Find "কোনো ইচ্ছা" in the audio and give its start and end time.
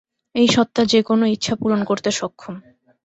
1.01-1.53